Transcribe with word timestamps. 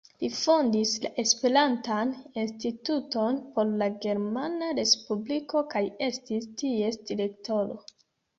Li 0.21 0.27
fondis 0.35 0.91
la 1.01 1.09
Esperantan 1.23 2.13
Instituton 2.43 3.37
por 3.59 3.75
la 3.83 3.91
Germana 4.07 4.71
Respubliko 4.81 5.63
kaj 5.75 5.83
estis 6.09 6.49
ties 6.65 6.99
direktoro. 7.13 7.79